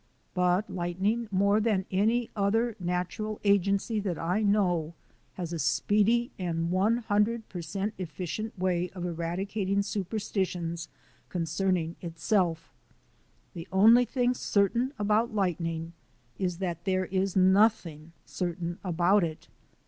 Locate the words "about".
14.97-15.35, 18.83-19.23